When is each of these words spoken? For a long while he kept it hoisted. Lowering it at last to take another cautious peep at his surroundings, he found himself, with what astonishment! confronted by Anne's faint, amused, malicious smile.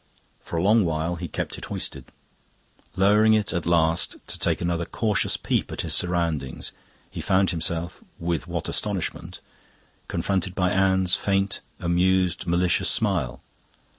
For 0.39 0.57
a 0.57 0.63
long 0.63 0.83
while 0.83 1.17
he 1.17 1.27
kept 1.27 1.59
it 1.59 1.65
hoisted. 1.65 2.05
Lowering 2.95 3.35
it 3.35 3.53
at 3.53 3.67
last 3.67 4.17
to 4.25 4.39
take 4.39 4.59
another 4.59 4.87
cautious 4.87 5.37
peep 5.37 5.71
at 5.71 5.81
his 5.81 5.93
surroundings, 5.93 6.71
he 7.11 7.21
found 7.21 7.51
himself, 7.51 8.03
with 8.17 8.47
what 8.47 8.67
astonishment! 8.67 9.41
confronted 10.07 10.55
by 10.55 10.71
Anne's 10.71 11.13
faint, 11.13 11.61
amused, 11.79 12.47
malicious 12.47 12.89
smile. 12.89 13.43